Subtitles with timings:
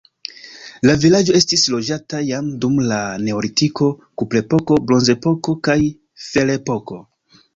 [0.89, 3.89] La vilaĝo estis loĝata jam dum la neolitiko,
[4.21, 5.79] kuprepoko, bronzepoko kaj
[6.29, 7.01] ferepoko.